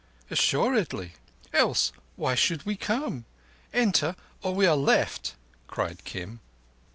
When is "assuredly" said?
0.31-1.13